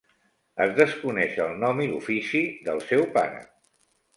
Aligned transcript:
Es 0.63 0.71
desconeix 0.77 1.35
el 1.45 1.53
nom 1.65 1.83
i 1.85 1.87
l'ofici 1.91 2.43
del 2.71 2.83
seu 2.89 3.07
pare. 3.19 3.45